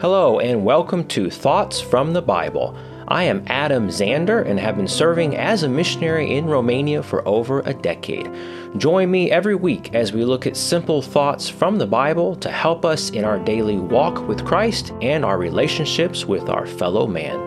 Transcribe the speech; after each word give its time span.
Hello, 0.00 0.40
and 0.40 0.64
welcome 0.64 1.06
to 1.08 1.28
Thoughts 1.28 1.78
from 1.78 2.14
the 2.14 2.22
Bible. 2.22 2.74
I 3.08 3.24
am 3.24 3.44
Adam 3.48 3.88
Zander 3.88 4.48
and 4.48 4.58
have 4.58 4.78
been 4.78 4.88
serving 4.88 5.36
as 5.36 5.62
a 5.62 5.68
missionary 5.68 6.38
in 6.38 6.46
Romania 6.46 7.02
for 7.02 7.22
over 7.28 7.60
a 7.60 7.74
decade. 7.74 8.30
Join 8.78 9.10
me 9.10 9.30
every 9.30 9.56
week 9.56 9.94
as 9.94 10.14
we 10.14 10.24
look 10.24 10.46
at 10.46 10.56
simple 10.56 11.02
thoughts 11.02 11.50
from 11.50 11.76
the 11.76 11.86
Bible 11.86 12.34
to 12.36 12.50
help 12.50 12.86
us 12.86 13.10
in 13.10 13.26
our 13.26 13.38
daily 13.38 13.76
walk 13.76 14.26
with 14.26 14.46
Christ 14.46 14.94
and 15.02 15.22
our 15.22 15.36
relationships 15.36 16.24
with 16.24 16.48
our 16.48 16.66
fellow 16.66 17.06
man. 17.06 17.38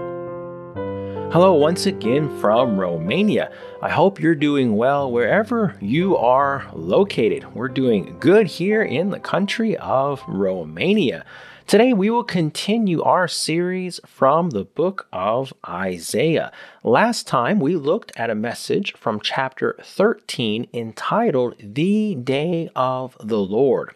Hello, 1.31 1.55
once 1.55 1.87
again 1.87 2.29
from 2.39 2.79
Romania. 2.79 3.51
I 3.81 3.89
hope 3.89 4.19
you're 4.19 4.35
doing 4.35 4.77
well 4.77 5.11
wherever 5.11 5.75
you 5.81 6.15
are 6.17 6.69
located. 6.73 7.51
We're 7.55 7.69
doing 7.69 8.15
good 8.19 8.45
here 8.45 8.83
in 8.83 9.09
the 9.09 9.19
country 9.19 9.75
of 9.77 10.21
Romania. 10.27 11.25
Today, 11.65 11.93
we 11.93 12.09
will 12.09 12.25
continue 12.25 13.01
our 13.01 13.27
series 13.27 13.99
from 14.05 14.49
the 14.49 14.65
book 14.65 15.07
of 15.13 15.53
Isaiah. 15.67 16.51
Last 16.83 17.25
time, 17.25 17.59
we 17.59 17.75
looked 17.75 18.11
at 18.17 18.29
a 18.29 18.35
message 18.35 18.93
from 18.93 19.19
chapter 19.19 19.77
13 19.81 20.67
entitled 20.73 21.55
The 21.59 22.15
Day 22.15 22.69
of 22.75 23.17
the 23.19 23.39
Lord. 23.39 23.95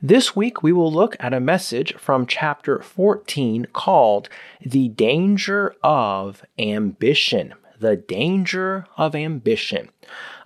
This 0.00 0.34
week, 0.34 0.62
we 0.62 0.72
will 0.72 0.92
look 0.92 1.14
at 1.20 1.34
a 1.34 1.38
message 1.38 1.94
from 1.94 2.26
chapter 2.26 2.80
14 2.80 3.66
called 3.72 4.28
The 4.64 4.88
Danger 4.88 5.76
of 5.84 6.44
Ambition. 6.58 7.54
The 7.78 7.96
Danger 7.96 8.86
of 8.96 9.14
Ambition. 9.14 9.90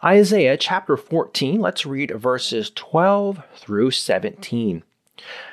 Isaiah 0.05 0.57
chapter 0.57 0.96
14, 0.96 1.60
let's 1.60 1.87
read 1.87 2.10
verses 2.10 2.71
12 2.74 3.43
through 3.57 3.93
17. 3.93 4.83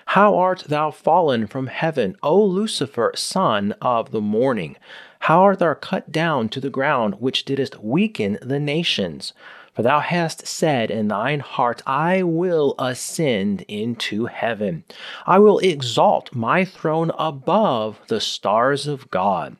How 0.07 0.37
art 0.37 0.65
thou 0.67 0.91
fallen 0.91 1.47
from 1.47 1.67
heaven, 1.67 2.15
O 2.21 2.43
Lucifer, 2.43 3.11
son 3.15 3.73
of 3.81 4.11
the 4.11 4.21
morning? 4.21 4.77
How 5.19 5.41
art 5.41 5.59
thou 5.59 5.73
cut 5.73 6.11
down 6.11 6.49
to 6.49 6.59
the 6.59 6.69
ground, 6.69 7.15
which 7.19 7.45
didst 7.45 7.81
weaken 7.83 8.37
the 8.41 8.59
nations? 8.59 9.33
For 9.73 9.81
thou 9.81 10.01
hast 10.01 10.45
said 10.45 10.91
in 10.91 11.07
thine 11.07 11.39
heart, 11.39 11.81
I 11.87 12.21
will 12.21 12.75
ascend 12.77 13.61
into 13.67 14.25
heaven. 14.25 14.83
I 15.25 15.39
will 15.39 15.59
exalt 15.59 16.35
my 16.35 16.63
throne 16.63 17.11
above 17.17 17.99
the 18.07 18.21
stars 18.21 18.85
of 18.85 19.09
God. 19.09 19.57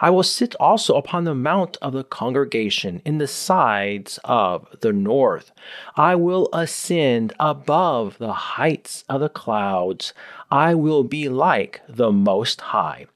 I 0.00 0.10
will 0.10 0.22
sit 0.22 0.54
also 0.56 0.96
upon 0.96 1.24
the 1.24 1.34
mount 1.34 1.76
of 1.80 1.92
the 1.92 2.04
congregation 2.04 3.02
in 3.04 3.18
the 3.18 3.26
sides 3.26 4.18
of 4.24 4.66
the 4.80 4.92
north. 4.92 5.52
I 5.96 6.14
will 6.14 6.48
ascend 6.52 7.32
above 7.40 8.18
the 8.18 8.32
heights 8.32 9.04
of 9.08 9.20
the 9.20 9.28
clouds. 9.28 10.12
I 10.50 10.74
will 10.74 11.04
be 11.04 11.28
like 11.28 11.80
the 11.88 12.12
Most 12.12 12.60
High. 12.60 13.06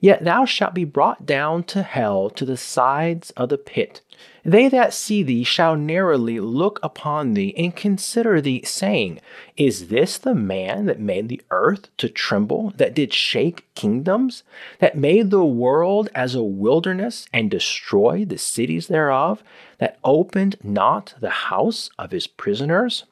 Yet 0.00 0.24
thou 0.24 0.44
shalt 0.44 0.74
be 0.74 0.84
brought 0.84 1.26
down 1.26 1.64
to 1.64 1.82
hell 1.82 2.30
to 2.30 2.44
the 2.44 2.56
sides 2.56 3.30
of 3.32 3.48
the 3.48 3.58
pit. 3.58 4.00
They 4.44 4.68
that 4.68 4.94
see 4.94 5.22
thee 5.22 5.44
shall 5.44 5.76
narrowly 5.76 6.40
look 6.40 6.78
upon 6.82 7.34
thee 7.34 7.52
and 7.56 7.74
consider 7.74 8.40
thee, 8.40 8.62
saying, 8.64 9.20
Is 9.56 9.88
this 9.88 10.18
the 10.18 10.34
man 10.34 10.86
that 10.86 11.00
made 11.00 11.28
the 11.28 11.42
earth 11.50 11.88
to 11.98 12.08
tremble, 12.08 12.72
that 12.76 12.94
did 12.94 13.12
shake 13.12 13.66
kingdoms, 13.74 14.44
that 14.78 14.96
made 14.96 15.30
the 15.30 15.44
world 15.44 16.08
as 16.14 16.34
a 16.34 16.42
wilderness 16.42 17.26
and 17.32 17.50
destroyed 17.50 18.28
the 18.28 18.38
cities 18.38 18.86
thereof, 18.86 19.42
that 19.78 19.98
opened 20.04 20.56
not 20.62 21.14
the 21.20 21.30
house 21.30 21.90
of 21.98 22.12
his 22.12 22.26
prisoners? 22.26 23.04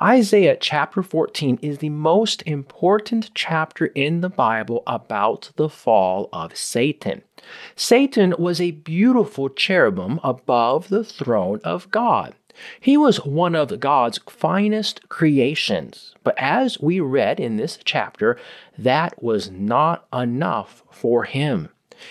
Isaiah 0.00 0.56
chapter 0.56 1.02
14 1.02 1.58
is 1.62 1.78
the 1.78 1.88
most 1.88 2.42
important 2.46 3.30
chapter 3.34 3.86
in 3.86 4.20
the 4.20 4.28
Bible 4.28 4.82
about 4.86 5.50
the 5.56 5.68
fall 5.68 6.28
of 6.32 6.56
Satan. 6.56 7.22
Satan 7.76 8.34
was 8.38 8.60
a 8.60 8.72
beautiful 8.72 9.48
cherubim 9.48 10.20
above 10.22 10.88
the 10.88 11.04
throne 11.04 11.60
of 11.64 11.90
God. 11.90 12.34
He 12.80 12.96
was 12.96 13.24
one 13.24 13.54
of 13.54 13.78
God's 13.80 14.18
finest 14.28 15.08
creations. 15.08 16.14
But 16.24 16.34
as 16.38 16.80
we 16.80 17.00
read 17.00 17.38
in 17.38 17.56
this 17.56 17.78
chapter, 17.84 18.38
that 18.76 19.22
was 19.22 19.50
not 19.50 20.06
enough 20.12 20.82
for 20.90 21.24
him. 21.24 21.68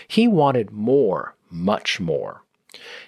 He 0.08 0.28
wanted 0.28 0.72
more, 0.72 1.36
much 1.50 2.00
more. 2.00 2.44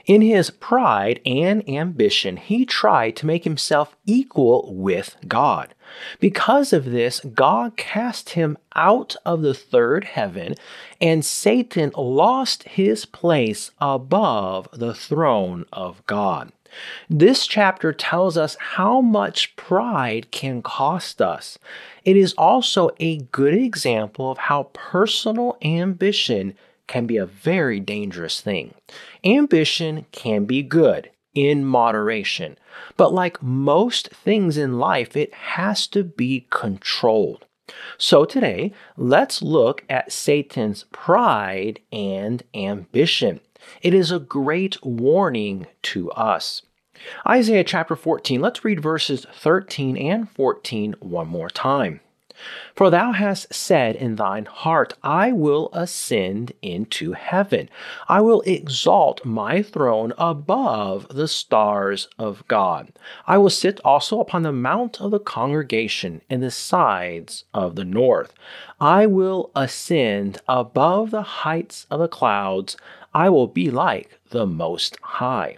In 0.06 0.22
his 0.22 0.50
pride 0.50 1.19
and 1.25 1.68
ambition, 1.69 2.38
he 2.38 2.66
tried 2.66 3.16
to 3.18 3.25
make 3.25 3.44
himself 3.44 3.96
equal 4.06 4.74
with 4.74 5.16
God. 5.28 5.74
Because 6.19 6.74
of 6.74 6.85
this, 6.85 7.19
God 7.19 7.78
cast 7.78 8.31
him 8.31 8.57
out 8.75 9.16
of 9.25 9.41
the 9.41 9.53
third 9.53 10.03
heaven, 10.06 10.56
and 11.02 11.25
Satan 11.25 11.91
lost 11.96 12.63
his 12.63 13.06
place 13.06 13.72
above 13.80 14.68
the 14.72 14.94
throne 14.94 15.66
of 15.74 16.06
God. 16.06 16.51
This 17.09 17.47
chapter 17.47 17.91
tells 17.91 18.38
us 18.38 18.56
how 18.59 19.01
much 19.01 19.56
pride 19.56 20.30
can 20.31 20.62
cost 20.62 21.22
us. 21.22 21.57
It 22.06 22.16
is 22.16 22.34
also 22.38 22.91
a 23.00 23.18
good 23.18 23.56
example 23.56 24.31
of 24.31 24.38
how 24.38 24.69
personal 24.74 25.57
ambition 25.63 26.53
can 26.86 27.06
be 27.06 27.18
a 27.18 27.25
very 27.25 27.80
dangerous 27.80 28.41
thing. 28.41 28.74
Ambition 29.24 30.06
can 30.12 30.46
be 30.46 30.63
good 30.63 31.09
in 31.34 31.66
moderation, 31.66 32.57
but 32.97 33.13
like 33.13 33.44
most 33.44 34.09
things 34.09 34.57
in 34.57 34.80
life, 34.80 35.16
it 35.16 35.34
has 35.34 35.88
to 35.88 36.03
be 36.03 36.47
controlled. 36.50 37.46
So 37.97 38.25
today, 38.25 38.74
let's 38.97 39.41
look 39.41 39.84
at 39.90 40.12
Satan's 40.12 40.85
pride 40.91 41.80
and 41.91 42.44
ambition. 42.53 43.41
It 43.81 43.94
is 43.94 44.12
a 44.12 44.19
great 44.19 44.84
warning 44.84 45.68
to 45.84 46.09
us. 46.12 46.63
Isaiah 47.28 47.63
chapter 47.63 47.96
14, 47.96 48.41
let's 48.41 48.66
read 48.66 48.81
verses 48.81 49.25
13 49.34 49.96
and 49.97 50.30
14 50.31 50.96
one 51.00 51.28
more 51.28 51.50
time. 51.50 52.01
For 52.75 52.89
thou 52.89 53.11
hast 53.11 53.53
said 53.53 53.95
in 53.95 54.16
thine 54.16 54.45
heart, 54.45 54.94
I 55.03 55.31
will 55.31 55.69
ascend 55.73 56.53
into 56.61 57.13
heaven. 57.13 57.69
I 58.07 58.22
will 58.22 58.41
exalt 58.41 59.25
my 59.25 59.61
throne 59.61 60.13
above 60.17 61.07
the 61.09 61.27
stars 61.27 62.07
of 62.17 62.47
God. 62.47 62.91
I 63.27 63.38
will 63.38 63.50
sit 63.50 63.79
also 63.83 64.19
upon 64.19 64.44
the 64.44 64.51
mount 64.51 65.01
of 65.01 65.11
the 65.11 65.19
congregation 65.19 66.22
in 66.29 66.41
the 66.41 66.51
sides 66.51 67.44
of 67.53 67.75
the 67.75 67.85
north. 67.85 68.33
I 68.79 69.06
will 69.06 69.51
ascend 69.56 70.39
above 70.47 71.11
the 71.11 71.21
heights 71.21 71.85
of 71.91 72.00
the 72.00 72.07
clouds. 72.07 72.77
I 73.13 73.29
will 73.29 73.47
be 73.47 73.69
like 73.69 74.19
the 74.29 74.45
Most 74.45 74.97
High. 75.01 75.57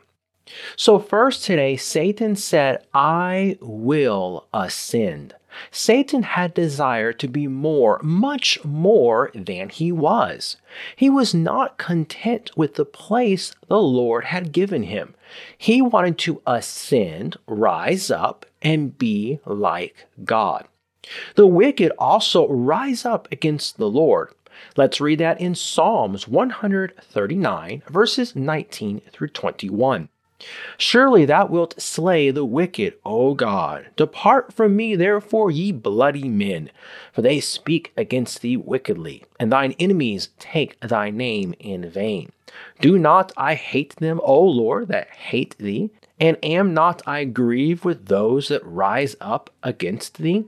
So, 0.76 1.00
first 1.00 1.44
today, 1.44 1.78
Satan 1.78 2.36
said, 2.36 2.84
I 2.94 3.58
will 3.62 4.48
ascend. 4.54 5.36
Satan 5.70 6.24
had 6.24 6.54
desire 6.54 7.12
to 7.14 7.28
be 7.28 7.46
more, 7.48 8.00
much 8.04 8.64
more 8.64 9.32
than 9.36 9.70
he 9.70 9.92
was. 9.92 10.58
He 10.96 11.10
was 11.10 11.34
not 11.34 11.78
content 11.78 12.52
with 12.56 12.76
the 12.76 12.86
place 12.86 13.54
the 13.68 13.82
Lord 13.82 14.26
had 14.26 14.54
given 14.54 14.84
him. 14.84 15.14
He 15.58 15.82
wanted 15.82 16.18
to 16.20 16.42
ascend, 16.48 17.38
rise 17.48 18.10
up, 18.10 18.46
and 18.62 18.98
be 18.98 19.40
like 19.46 20.08
God. 20.24 20.68
The 21.36 21.48
wicked 21.48 21.92
also 21.98 22.48
rise 22.48 23.06
up 23.06 23.28
against 23.32 23.78
the 23.78 23.90
Lord. 23.90 24.34
Let's 24.78 25.02
read 25.02 25.20
that 25.20 25.42
in 25.42 25.56
Psalms 25.56 26.28
139, 26.28 27.84
verses 27.90 28.36
19 28.36 29.02
through 29.12 29.30
21. 29.30 30.10
Surely 30.78 31.26
thou 31.26 31.46
wilt 31.46 31.80
slay 31.82 32.32
the 32.32 32.46
wicked, 32.46 32.96
O 33.06 33.34
God. 33.34 33.88
Depart 33.96 34.54
from 34.54 34.76
me, 34.76 34.96
therefore, 34.96 35.52
ye 35.52 35.72
bloody 35.72 36.28
men, 36.28 36.70
for 37.12 37.22
they 37.22 37.40
speak 37.40 37.92
against 37.96 38.42
thee 38.42 38.58
wickedly, 38.58 39.24
and 39.40 39.52
thine 39.52 39.76
enemies 39.80 40.30
take 40.40 40.80
thy 40.80 41.10
name 41.10 41.54
in 41.60 41.90
vain. 41.90 42.32
Do 42.80 42.98
not 42.98 43.32
I 43.38 43.56
hate 43.56 43.96
them, 43.98 44.20
O 44.24 44.42
Lord, 44.42 44.88
that 44.88 45.10
hate 45.10 45.58
thee? 45.58 45.90
And 46.20 46.38
am 46.44 46.74
not 46.74 47.02
I 47.08 47.24
grieved 47.26 47.84
with 47.84 48.08
those 48.08 48.50
that 48.50 48.66
rise 48.66 49.16
up 49.20 49.50
against 49.64 50.18
thee? 50.18 50.46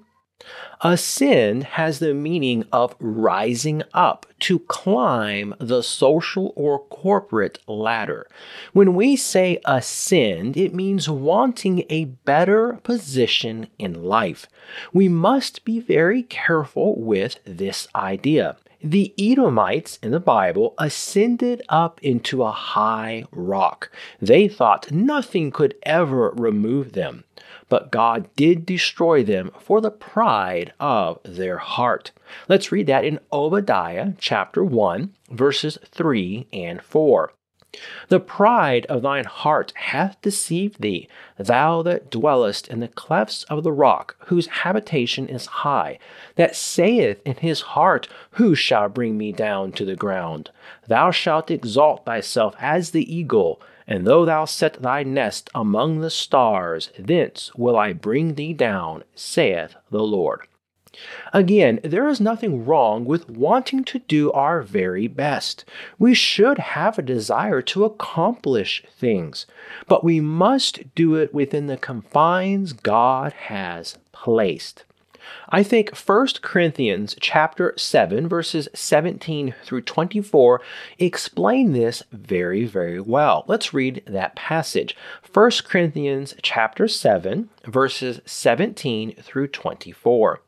Ascend 0.82 1.64
has 1.64 2.00
the 2.00 2.14
meaning 2.14 2.66
of 2.74 2.96
rising 3.00 3.84
up, 3.94 4.26
to 4.40 4.60
climb 4.60 5.56
the 5.60 5.82
social 5.82 6.52
or 6.58 6.80
corporate 6.80 7.60
ladder. 7.68 8.28
When 8.74 8.94
we 8.94 9.16
say 9.16 9.62
ascend, 9.64 10.58
it 10.58 10.74
means 10.74 11.10
wanting 11.10 11.86
a 11.90 12.06
better 12.06 12.80
position 12.84 13.68
in 13.80 14.04
life. 14.04 14.48
We 14.92 15.08
must 15.08 15.64
be 15.64 15.80
very 15.80 16.24
careful 16.24 17.00
with 17.00 17.40
this 17.46 17.88
idea. 17.96 18.58
The 18.84 19.14
Edomites 19.18 19.98
in 20.04 20.12
the 20.12 20.20
Bible 20.20 20.74
ascended 20.78 21.62
up 21.70 22.02
into 22.04 22.44
a 22.44 22.52
high 22.52 23.24
rock. 23.32 23.90
They 24.20 24.50
thought 24.50 24.92
nothing 24.92 25.52
could 25.52 25.76
ever 25.84 26.32
remove 26.36 26.92
them. 26.92 27.24
But 27.70 27.92
God 27.92 28.30
did 28.36 28.66
destroy 28.66 29.24
them 29.24 29.52
for 29.60 29.82
the 29.82 29.92
pride 29.92 30.74
of 30.80 31.20
their 31.24 31.58
heart. 31.58 32.12
Let's 32.48 32.72
read 32.72 32.88
that 32.88 33.06
in 33.06 33.20
Obadiah 33.32 34.14
chapter 34.18 34.64
1, 34.64 35.14
verses 35.32 35.78
3 35.92 36.48
and 36.54 36.82
4. 36.82 37.34
The 38.10 38.20
pride 38.20 38.86
of 38.86 39.02
thine 39.02 39.26
heart 39.26 39.74
hath 39.76 40.22
deceived 40.22 40.82
thee, 40.82 41.08
thou 41.38 41.82
that 41.82 42.12
dwellest 42.12 42.68
in 42.68 42.82
the 42.82 42.88
clefts 42.88 43.46
of 43.46 43.64
the 43.64 43.72
rock, 43.72 44.16
whose 44.28 44.46
habitation 44.46 45.28
is 45.28 45.48
high, 45.48 45.98
that 46.36 46.56
saith 46.56 47.20
in 47.26 47.38
his 47.38 47.62
heart, 47.62 48.08
Who 48.34 48.54
shall 48.54 48.90
bring 48.90 49.18
me 49.18 49.32
down 49.32 49.72
to 49.72 49.86
the 49.86 49.96
ground? 49.96 50.52
Thou 50.88 51.10
shalt 51.10 51.50
exalt 51.50 52.06
thyself 52.06 52.56
as 52.60 52.92
the 52.92 53.12
eagle, 53.12 53.60
and 53.88 54.06
though 54.06 54.26
thou 54.26 54.46
set 54.46 54.82
thy 54.82 55.04
nest 55.04 55.50
among 55.54 56.00
the 56.00 56.10
stars, 56.10 56.90
thence 56.98 57.54
will 57.56 57.78
I 57.78 57.94
bring 57.94 58.36
thee 58.36 58.54
down, 58.54 59.04
saith 59.16 59.76
the 59.92 60.04
Lord. 60.04 60.48
Again, 61.34 61.80
there 61.84 62.08
is 62.08 62.22
nothing 62.22 62.66
wrong 62.66 63.04
with 63.04 63.30
wanting 63.30 63.84
to 63.86 64.00
do 64.00 64.32
our 64.32 64.62
very 64.62 65.08
best. 65.08 65.66
We 65.98 66.14
should 66.14 66.60
have 66.60 67.00
a 67.00 67.04
desire 67.04 67.64
to 67.64 67.84
accomplish 67.84 68.84
things, 68.96 69.48
but 69.88 70.04
we 70.04 70.20
must 70.20 70.94
do 70.94 71.16
it 71.16 71.34
within 71.34 71.66
the 71.66 71.78
confines 71.78 72.74
God 72.74 73.34
has 73.34 73.98
placed. 74.12 74.84
I 75.50 75.64
think 75.64 75.96
1 75.96 76.28
Corinthians 76.42 77.16
chapter 77.20 77.74
7 77.78 78.28
verses 78.28 78.68
17 78.74 79.54
through 79.64 79.82
24 79.82 80.62
explain 81.00 81.74
this 81.74 82.04
very 82.12 82.66
very 82.66 83.00
well. 83.00 83.46
Let's 83.48 83.74
read 83.74 84.04
that 84.06 84.36
passage. 84.36 84.96
1 85.34 85.52
Corinthians 85.66 86.36
chapter 86.42 86.88
7 86.88 87.50
verses 87.66 88.22
17 88.26 89.16
through 89.16 89.48
24. 89.48 90.42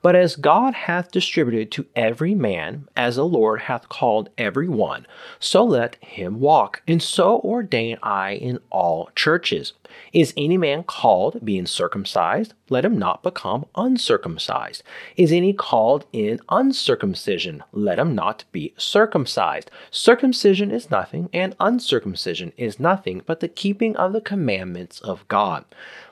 But 0.00 0.16
as 0.16 0.36
God 0.36 0.72
hath 0.74 1.10
distributed 1.10 1.70
to 1.72 1.86
every 1.94 2.34
man, 2.34 2.88
as 2.96 3.16
the 3.16 3.26
Lord 3.26 3.62
hath 3.62 3.88
called 3.88 4.30
every 4.38 4.68
one, 4.68 5.06
so 5.38 5.64
let 5.64 5.96
him 6.02 6.40
walk. 6.40 6.82
And 6.88 7.02
so 7.02 7.40
ordain 7.40 7.98
I 8.02 8.32
in 8.32 8.60
all 8.70 9.10
churches. 9.14 9.74
Is 10.12 10.34
any 10.36 10.56
man 10.56 10.84
called, 10.84 11.44
being 11.44 11.66
circumcised? 11.66 12.54
Let 12.68 12.84
him 12.84 12.98
not 12.98 13.22
become 13.22 13.66
uncircumcised. 13.74 14.82
Is 15.16 15.32
any 15.32 15.52
called 15.52 16.06
in 16.12 16.40
uncircumcision? 16.48 17.62
Let 17.72 17.98
him 17.98 18.14
not 18.14 18.44
be 18.52 18.74
circumcised. 18.76 19.70
Circumcision 19.90 20.70
is 20.70 20.90
nothing, 20.90 21.28
and 21.32 21.56
uncircumcision 21.60 22.52
is 22.56 22.80
nothing 22.80 23.22
but 23.26 23.40
the 23.40 23.48
keeping 23.48 23.96
of 23.96 24.12
the 24.12 24.20
commandments 24.20 25.00
of 25.00 25.26
God. 25.28 25.64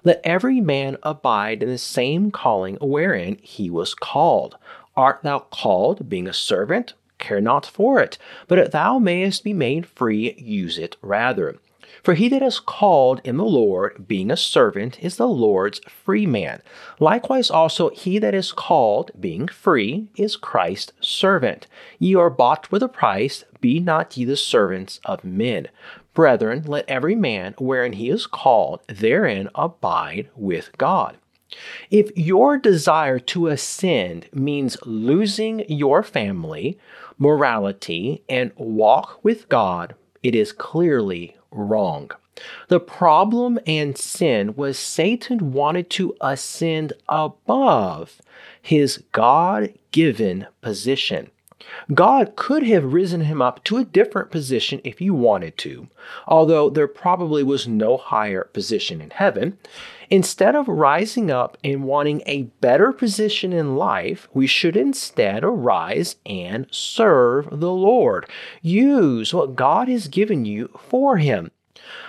Let 0.04 0.20
every 0.24 0.60
man 0.60 0.96
abide 1.02 1.62
in 1.62 1.68
the 1.68 1.78
same 1.78 2.30
calling 2.30 2.76
wherein 2.80 3.38
he 3.42 3.70
was 3.70 3.94
called. 3.94 4.56
Art 4.96 5.20
thou 5.22 5.40
called, 5.40 6.08
being 6.08 6.26
a 6.26 6.32
servant? 6.32 6.94
Care 7.18 7.40
not 7.40 7.64
for 7.64 8.00
it, 8.00 8.18
but 8.46 8.58
if 8.58 8.70
thou 8.70 8.98
mayest 8.98 9.42
be 9.42 9.54
made 9.54 9.86
free, 9.86 10.34
use 10.38 10.78
it 10.78 10.96
rather. 11.00 11.56
For 12.02 12.14
he 12.14 12.28
that 12.28 12.42
is 12.42 12.60
called 12.60 13.20
in 13.24 13.36
the 13.36 13.44
Lord, 13.44 14.06
being 14.08 14.30
a 14.30 14.36
servant, 14.36 15.02
is 15.02 15.16
the 15.16 15.28
Lord's 15.28 15.80
free 15.88 16.26
man. 16.26 16.62
Likewise 17.00 17.50
also 17.50 17.90
he 17.90 18.18
that 18.18 18.34
is 18.34 18.52
called, 18.52 19.10
being 19.18 19.48
free, 19.48 20.08
is 20.16 20.36
Christ's 20.36 20.92
servant. 21.00 21.66
Ye 21.98 22.14
are 22.14 22.30
bought 22.30 22.70
with 22.70 22.82
a 22.82 22.88
price, 22.88 23.44
be 23.60 23.80
not 23.80 24.16
ye 24.16 24.24
the 24.24 24.36
servants 24.36 25.00
of 25.04 25.24
men. 25.24 25.68
Brethren, 26.14 26.64
let 26.66 26.88
every 26.88 27.14
man, 27.14 27.54
wherein 27.58 27.92
he 27.92 28.08
is 28.08 28.26
called, 28.26 28.80
therein 28.88 29.50
abide 29.54 30.28
with 30.34 30.70
God. 30.78 31.16
If 31.90 32.10
your 32.16 32.58
desire 32.58 33.18
to 33.20 33.46
ascend 33.48 34.28
means 34.32 34.76
losing 34.84 35.64
your 35.68 36.02
family, 36.02 36.78
morality, 37.18 38.22
and 38.28 38.52
walk 38.56 39.22
with 39.22 39.48
God, 39.48 39.94
it 40.22 40.34
is 40.34 40.52
clearly 40.52 41.36
wrong. 41.56 42.10
The 42.68 42.80
problem 42.80 43.58
and 43.66 43.96
sin 43.96 44.54
was 44.56 44.78
Satan 44.78 45.52
wanted 45.52 45.88
to 45.90 46.14
ascend 46.20 46.92
above 47.08 48.20
his 48.60 49.02
God 49.12 49.72
given 49.90 50.46
position. 50.60 51.30
God 51.94 52.36
could 52.36 52.64
have 52.64 52.92
risen 52.92 53.22
him 53.22 53.40
up 53.40 53.64
to 53.64 53.78
a 53.78 53.84
different 53.84 54.30
position 54.30 54.80
if 54.84 54.98
he 54.98 55.08
wanted 55.08 55.56
to, 55.58 55.88
although 56.26 56.68
there 56.68 56.86
probably 56.86 57.42
was 57.42 57.66
no 57.66 57.96
higher 57.96 58.44
position 58.44 59.00
in 59.00 59.10
heaven. 59.10 59.58
Instead 60.10 60.54
of 60.54 60.68
rising 60.68 61.30
up 61.30 61.56
and 61.64 61.84
wanting 61.84 62.22
a 62.26 62.44
better 62.60 62.92
position 62.92 63.52
in 63.52 63.76
life, 63.76 64.28
we 64.34 64.46
should 64.46 64.76
instead 64.76 65.42
arise 65.42 66.16
and 66.26 66.66
serve 66.70 67.48
the 67.50 67.72
Lord. 67.72 68.28
Use 68.62 69.32
what 69.32 69.56
God 69.56 69.88
has 69.88 70.08
given 70.08 70.44
you 70.44 70.68
for 70.78 71.16
Him. 71.16 71.50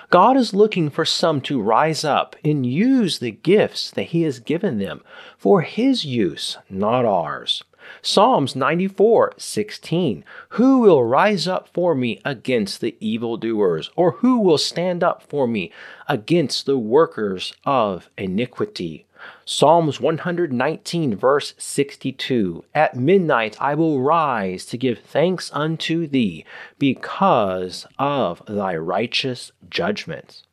God 0.10 0.38
is 0.38 0.54
looking 0.54 0.90
for 0.90 1.06
some 1.06 1.42
to 1.42 1.62
rise 1.62 2.04
up 2.04 2.36
and 2.44 2.66
use 2.66 3.20
the 3.20 3.32
gifts 3.32 3.92
that 3.92 4.04
He 4.04 4.24
has 4.24 4.40
given 4.40 4.78
them 4.78 5.02
for 5.38 5.62
His 5.62 6.06
use, 6.06 6.58
not 6.70 7.06
ours. 7.06 7.64
Psalms 8.02 8.56
94 8.56 9.34
16. 9.38 10.24
Who 10.50 10.80
will 10.80 11.04
rise 11.04 11.48
up 11.48 11.68
for 11.74 11.96
me 11.96 12.22
against 12.26 12.82
the 12.82 12.96
evildoers? 13.00 13.90
Or 13.96 14.14
who 14.14 14.40
will 14.40 14.58
stand 14.58 15.04
up 15.04 15.24
for 15.24 15.48
me 15.48 15.72
against 16.08 16.66
the 16.66 16.78
workers 16.78 17.54
of 17.66 18.10
iniquity? 18.18 19.06
Psalms 19.46 20.00
119, 20.00 21.16
verse 21.16 21.54
62 21.58 22.64
At 22.76 22.96
midnight 22.96 23.58
I 23.60 23.74
will 23.76 24.02
rise 24.02 24.66
to 24.66 24.78
give 24.78 25.00
thanks 25.00 25.50
unto 25.54 26.08
thee 26.08 26.46
because 26.78 27.88
of 27.98 28.42
thy 28.48 28.76
righteous 28.76 29.52
judgments. 29.70 30.44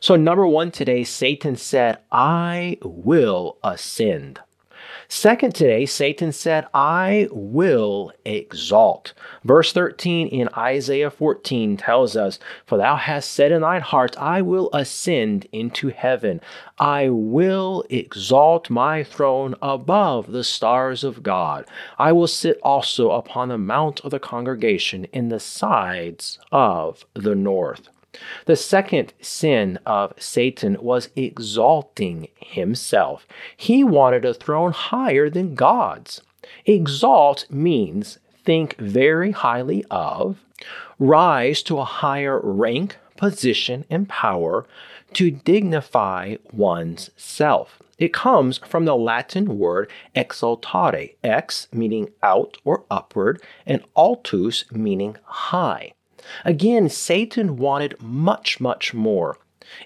So, 0.00 0.16
number 0.16 0.46
one 0.46 0.70
today, 0.70 1.04
Satan 1.04 1.56
said, 1.56 1.98
I 2.12 2.78
will 2.82 3.58
ascend. 3.62 4.40
Second, 5.12 5.56
today, 5.56 5.86
Satan 5.86 6.30
said, 6.30 6.68
I 6.72 7.26
will 7.32 8.12
exalt. 8.24 9.12
Verse 9.42 9.72
13 9.72 10.28
in 10.28 10.48
Isaiah 10.56 11.10
14 11.10 11.76
tells 11.76 12.14
us, 12.14 12.38
For 12.64 12.78
thou 12.78 12.94
hast 12.94 13.32
said 13.32 13.50
in 13.50 13.62
thine 13.62 13.80
heart, 13.80 14.16
I 14.16 14.40
will 14.40 14.70
ascend 14.72 15.48
into 15.50 15.88
heaven. 15.88 16.40
I 16.78 17.08
will 17.08 17.84
exalt 17.90 18.70
my 18.70 19.02
throne 19.02 19.56
above 19.60 20.30
the 20.30 20.44
stars 20.44 21.02
of 21.02 21.24
God. 21.24 21.66
I 21.98 22.12
will 22.12 22.28
sit 22.28 22.60
also 22.62 23.10
upon 23.10 23.48
the 23.48 23.58
mount 23.58 23.98
of 24.04 24.12
the 24.12 24.20
congregation 24.20 25.06
in 25.06 25.28
the 25.28 25.40
sides 25.40 26.38
of 26.52 27.04
the 27.14 27.34
north. 27.34 27.88
The 28.46 28.56
second 28.56 29.12
sin 29.20 29.78
of 29.86 30.12
Satan 30.18 30.76
was 30.80 31.10
exalting 31.14 32.28
himself. 32.36 33.26
He 33.56 33.84
wanted 33.84 34.24
a 34.24 34.34
throne 34.34 34.72
higher 34.72 35.30
than 35.30 35.54
God's. 35.54 36.22
Exalt 36.66 37.46
means 37.50 38.18
think 38.44 38.76
very 38.78 39.30
highly 39.30 39.84
of, 39.90 40.44
rise 40.98 41.62
to 41.64 41.78
a 41.78 41.84
higher 41.84 42.40
rank, 42.42 42.96
position, 43.16 43.84
and 43.90 44.08
power, 44.08 44.66
to 45.12 45.30
dignify 45.30 46.36
one's 46.52 47.10
self. 47.16 47.80
It 47.98 48.14
comes 48.14 48.58
from 48.58 48.86
the 48.86 48.96
Latin 48.96 49.58
word 49.58 49.90
exaltare, 50.16 51.14
ex 51.22 51.68
meaning 51.72 52.08
out 52.22 52.56
or 52.64 52.84
upward, 52.90 53.42
and 53.66 53.84
altus 53.94 54.70
meaning 54.72 55.16
high. 55.24 55.92
Again, 56.44 56.88
Satan 56.88 57.56
wanted 57.56 58.00
much, 58.00 58.60
much 58.60 58.94
more. 58.94 59.38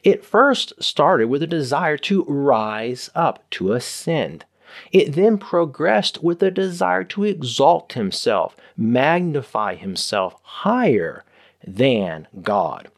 It 0.02 0.24
first 0.24 0.72
started 0.82 1.28
with 1.28 1.42
a 1.42 1.46
desire 1.46 1.98
to 1.98 2.24
rise 2.24 3.10
up, 3.14 3.48
to 3.50 3.72
ascend. 3.72 4.44
It 4.92 5.12
then 5.12 5.38
progressed 5.38 6.22
with 6.22 6.42
a 6.42 6.50
desire 6.50 7.04
to 7.04 7.24
exalt 7.24 7.92
himself, 7.92 8.56
magnify 8.76 9.76
himself 9.76 10.40
higher 10.42 11.24
than 11.64 12.26
God. 12.42 12.88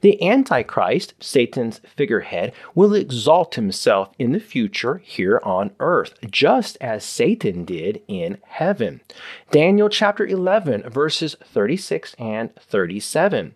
The 0.00 0.22
Antichrist, 0.22 1.14
Satan's 1.20 1.80
figurehead, 1.96 2.52
will 2.74 2.94
exalt 2.94 3.54
himself 3.54 4.10
in 4.18 4.32
the 4.32 4.40
future 4.40 4.98
here 4.98 5.40
on 5.42 5.72
earth, 5.80 6.18
just 6.30 6.76
as 6.80 7.04
Satan 7.04 7.64
did 7.64 8.02
in 8.08 8.38
heaven. 8.44 9.00
Daniel 9.50 9.88
chapter 9.88 10.26
11, 10.26 10.88
verses 10.90 11.36
36 11.44 12.14
and 12.18 12.54
37. 12.56 13.54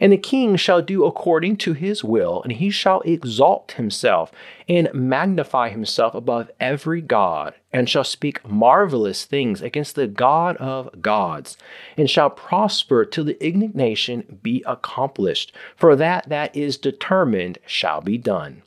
And 0.00 0.12
the 0.12 0.16
king 0.16 0.56
shall 0.56 0.82
do 0.82 1.04
according 1.04 1.56
to 1.58 1.72
his 1.72 2.04
will, 2.04 2.42
and 2.42 2.52
he 2.52 2.70
shall 2.70 3.00
exalt 3.02 3.72
himself 3.72 4.32
and 4.68 4.88
magnify 4.92 5.68
himself 5.68 6.14
above 6.14 6.50
every 6.60 7.00
God, 7.00 7.54
and 7.72 7.88
shall 7.88 8.04
speak 8.04 8.46
marvelous 8.48 9.24
things 9.24 9.62
against 9.62 9.94
the 9.94 10.06
God 10.06 10.56
of 10.56 11.02
gods, 11.02 11.56
and 11.96 12.10
shall 12.10 12.30
prosper 12.30 13.04
till 13.04 13.24
the 13.24 13.44
indignation 13.44 14.38
be 14.42 14.62
accomplished, 14.66 15.52
for 15.76 15.96
that 15.96 16.28
that 16.28 16.54
is 16.54 16.76
determined 16.76 17.58
shall 17.66 18.00
be 18.00 18.18
done. 18.18 18.62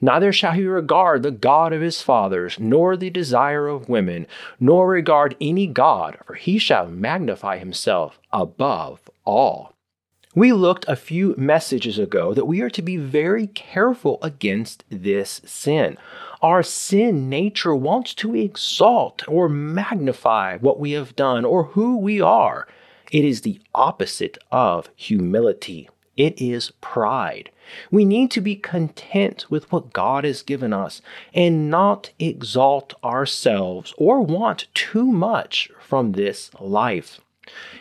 Neither 0.00 0.32
shall 0.32 0.52
he 0.52 0.66
regard 0.66 1.22
the 1.22 1.30
God 1.30 1.72
of 1.72 1.80
his 1.80 2.02
fathers, 2.02 2.58
nor 2.58 2.96
the 2.96 3.10
desire 3.10 3.68
of 3.68 3.88
women, 3.88 4.26
nor 4.58 4.88
regard 4.88 5.36
any 5.40 5.68
God, 5.68 6.18
for 6.26 6.34
he 6.34 6.58
shall 6.58 6.88
magnify 6.88 7.58
himself 7.58 8.18
above 8.32 9.08
all. 9.24 9.74
We 10.38 10.52
looked 10.52 10.84
a 10.86 10.94
few 10.94 11.34
messages 11.36 11.98
ago 11.98 12.32
that 12.32 12.44
we 12.44 12.60
are 12.60 12.70
to 12.70 12.80
be 12.80 12.96
very 12.96 13.48
careful 13.48 14.20
against 14.22 14.84
this 14.88 15.40
sin. 15.44 15.98
Our 16.40 16.62
sin 16.62 17.28
nature 17.28 17.74
wants 17.74 18.14
to 18.14 18.36
exalt 18.36 19.24
or 19.26 19.48
magnify 19.48 20.58
what 20.58 20.78
we 20.78 20.92
have 20.92 21.16
done 21.16 21.44
or 21.44 21.64
who 21.64 21.96
we 21.98 22.20
are. 22.20 22.68
It 23.10 23.24
is 23.24 23.40
the 23.40 23.60
opposite 23.74 24.38
of 24.52 24.90
humility. 24.94 25.90
It 26.16 26.40
is 26.40 26.70
pride. 26.80 27.50
We 27.90 28.04
need 28.04 28.30
to 28.30 28.40
be 28.40 28.54
content 28.54 29.44
with 29.50 29.72
what 29.72 29.92
God 29.92 30.22
has 30.22 30.42
given 30.42 30.72
us 30.72 31.02
and 31.34 31.68
not 31.68 32.12
exalt 32.20 32.94
ourselves 33.02 33.92
or 33.98 34.20
want 34.20 34.68
too 34.72 35.06
much 35.06 35.68
from 35.80 36.12
this 36.12 36.52
life. 36.60 37.20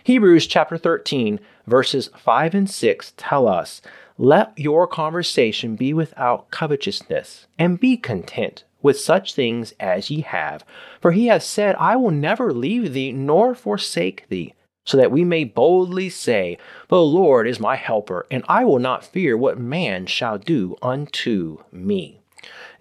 Hebrews 0.04 0.48
chapter 0.48 0.78
13, 0.78 1.40
verses 1.68 2.10
5 2.18 2.56
and 2.56 2.70
6 2.70 3.14
tell 3.18 3.48
us, 3.48 3.82
Let 4.18 4.58
your 4.58 4.88
conversation 4.88 5.76
be 5.76 5.94
without 5.94 6.50
covetousness, 6.50 7.48
and 7.60 7.80
be 7.80 7.98
content 7.98 8.64
with 8.82 9.00
such 9.00 9.34
things 9.34 9.74
as 9.80 10.10
ye 10.10 10.22
have. 10.22 10.64
For 11.02 11.12
he 11.12 11.28
hath 11.28 11.44
said, 11.44 11.76
I 11.76 11.96
will 11.96 12.12
never 12.12 12.54
leave 12.54 12.94
thee 12.94 13.12
nor 13.12 13.54
forsake 13.54 14.28
thee 14.30 14.54
so 14.88 14.96
that 14.96 15.12
we 15.12 15.26
may 15.26 15.44
boldly 15.44 16.10
say, 16.10 16.58
The 16.88 17.02
Lord 17.02 17.46
is 17.46 17.60
my 17.60 17.76
helper, 17.76 18.26
and 18.32 18.44
I 18.48 18.64
will 18.64 18.80
not 18.80 19.06
fear 19.06 19.36
what 19.36 19.60
man 19.60 20.06
shall 20.06 20.38
do 20.38 20.78
unto 20.82 21.58
me. 21.74 22.22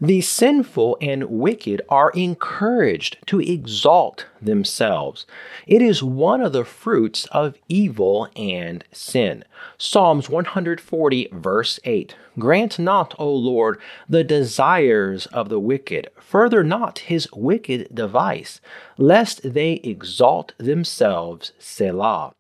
The 0.01 0.21
sinful 0.21 0.99
and 1.01 1.25
wicked 1.25 1.81
are 1.89 2.11
encouraged 2.11 3.17
to 3.27 3.41
exalt 3.41 4.27
themselves. 4.43 5.25
It 5.67 5.81
is 5.81 6.03
one 6.03 6.43
of 6.43 6.53
the 6.53 6.65
fruits 6.67 7.25
of 7.33 7.57
evil 7.69 8.29
and 8.37 8.85
sin. 8.93 9.43
Psalms 9.79 10.29
140, 10.29 11.29
verse 11.33 11.81
8 11.85 12.15
Grant 12.39 12.79
not, 12.79 13.15
O 13.19 13.33
Lord, 13.33 13.81
the 14.07 14.23
desires 14.23 15.25
of 15.27 15.49
the 15.49 15.61
wicked, 15.61 16.11
further 16.21 16.63
not 16.63 16.99
his 16.99 17.27
wicked 17.33 17.89
device, 17.95 18.61
lest 18.99 19.55
they 19.55 19.75
exalt 19.83 20.53
themselves. 20.59 21.53
Selah. 21.59 22.35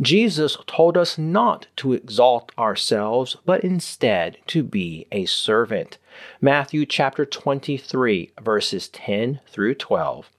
Jesus 0.00 0.56
told 0.66 0.96
us 0.96 1.18
not 1.18 1.66
to 1.76 1.92
exalt 1.92 2.52
ourselves, 2.58 3.36
but 3.44 3.64
instead 3.64 4.38
to 4.46 4.62
be 4.62 5.06
a 5.12 5.24
servant. 5.26 5.98
Matthew 6.40 6.86
chapter 6.86 7.24
23, 7.24 8.32
verses 8.40 8.88
10 8.88 9.40
through 9.46 9.74
12. 9.74 10.30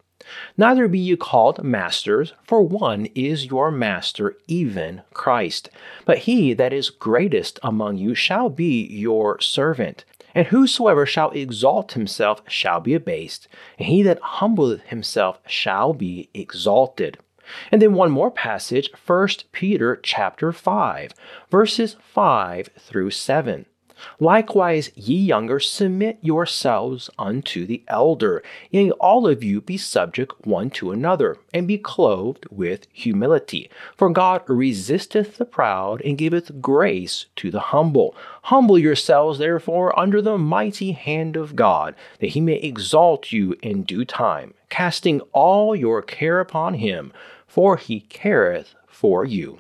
Neither 0.57 0.87
be 0.87 0.99
you 0.99 1.17
called 1.17 1.63
masters, 1.63 2.33
for 2.43 2.61
one 2.61 3.07
is 3.07 3.47
your 3.47 3.71
master, 3.71 4.37
even 4.47 5.01
Christ. 5.13 5.69
But 6.05 6.19
he 6.19 6.53
that 6.53 6.71
is 6.71 6.89
greatest 6.89 7.59
among 7.61 7.97
you 7.97 8.15
shall 8.15 8.49
be 8.49 8.85
your 8.85 9.41
servant. 9.41 10.05
And 10.33 10.47
whosoever 10.47 11.05
shall 11.05 11.31
exalt 11.31 11.91
himself 11.91 12.41
shall 12.47 12.79
be 12.79 12.93
abased, 12.93 13.47
and 13.77 13.87
he 13.87 14.01
that 14.03 14.21
humbleth 14.21 14.83
himself 14.83 15.39
shall 15.45 15.93
be 15.93 16.29
exalted. 16.33 17.19
And 17.71 17.81
then 17.81 17.93
one 17.93 18.11
more 18.11 18.31
passage, 18.31 18.89
1 19.05 19.27
Peter 19.51 19.99
chapter 20.01 20.51
5, 20.51 21.11
verses 21.51 21.97
5 21.99 22.69
through 22.79 23.11
7. 23.11 23.65
Likewise, 24.19 24.91
ye 24.95 25.15
younger, 25.15 25.59
submit 25.59 26.17
yourselves 26.21 27.09
unto 27.17 27.65
the 27.65 27.83
elder. 27.87 28.43
Yea, 28.71 28.91
all 28.91 29.27
of 29.27 29.43
you 29.43 29.61
be 29.61 29.77
subject 29.77 30.45
one 30.45 30.69
to 30.69 30.91
another, 30.91 31.37
and 31.53 31.67
be 31.67 31.77
clothed 31.77 32.45
with 32.49 32.87
humility. 32.91 33.69
For 33.95 34.09
God 34.09 34.41
resisteth 34.47 35.37
the 35.37 35.45
proud, 35.45 36.01
and 36.01 36.17
giveth 36.17 36.61
grace 36.61 37.25
to 37.37 37.51
the 37.51 37.59
humble. 37.59 38.15
Humble 38.43 38.79
yourselves, 38.79 39.39
therefore, 39.39 39.97
under 39.97 40.21
the 40.21 40.37
mighty 40.37 40.91
hand 40.91 41.35
of 41.35 41.55
God, 41.55 41.95
that 42.19 42.27
he 42.27 42.41
may 42.41 42.55
exalt 42.55 43.31
you 43.31 43.55
in 43.61 43.83
due 43.83 44.05
time, 44.05 44.53
casting 44.69 45.21
all 45.31 45.75
your 45.75 46.01
care 46.01 46.39
upon 46.39 46.75
him, 46.75 47.13
for 47.47 47.77
he 47.77 48.01
careth 48.01 48.75
for 48.87 49.25
you. 49.25 49.59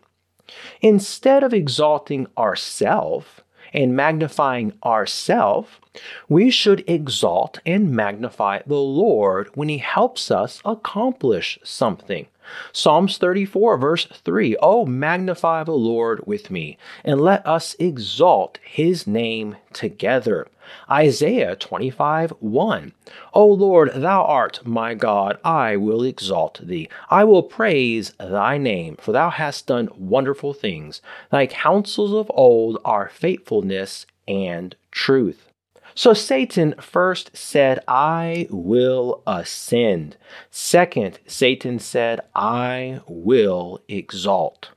Instead 0.81 1.43
of 1.43 1.53
exalting 1.53 2.27
ourself, 2.37 3.42
and 3.73 3.95
magnifying 3.95 4.73
ourself, 4.83 5.81
we 6.29 6.49
should 6.49 6.83
exalt 6.87 7.59
and 7.65 7.91
magnify 7.91 8.61
the 8.65 8.75
Lord 8.75 9.49
when 9.55 9.69
He 9.69 9.79
helps 9.79 10.31
us 10.31 10.61
accomplish 10.63 11.59
something. 11.63 12.27
Psalms 12.71 13.17
34, 13.17 13.77
verse 13.77 14.05
3 14.05 14.55
Oh, 14.61 14.85
magnify 14.85 15.63
the 15.63 15.71
Lord 15.71 16.25
with 16.25 16.51
me, 16.51 16.77
and 17.03 17.21
let 17.21 17.45
us 17.47 17.75
exalt 17.79 18.59
his 18.63 19.07
name 19.07 19.57
together. 19.73 20.47
Isaiah 20.89 21.55
25, 21.55 22.31
1 22.39 22.93
O 23.33 23.45
Lord, 23.45 23.91
thou 23.93 24.23
art 24.23 24.65
my 24.65 24.93
God, 24.93 25.37
I 25.43 25.75
will 25.75 26.03
exalt 26.03 26.61
thee. 26.63 26.89
I 27.09 27.23
will 27.23 27.43
praise 27.43 28.13
thy 28.19 28.57
name, 28.57 28.95
for 28.97 29.11
thou 29.11 29.29
hast 29.29 29.67
done 29.67 29.89
wonderful 29.97 30.53
things. 30.53 31.01
Thy 31.31 31.47
counsels 31.47 32.13
of 32.13 32.31
old 32.33 32.79
are 32.85 33.09
faithfulness 33.09 34.05
and 34.27 34.75
truth. 34.91 35.49
So 35.95 36.13
Satan 36.13 36.75
first 36.79 37.35
said, 37.35 37.79
I 37.87 38.47
will 38.49 39.21
ascend. 39.27 40.17
Second, 40.49 41.19
Satan 41.27 41.79
said, 41.79 42.21
I 42.35 43.01
will 43.07 43.81
exalt. 43.87 44.69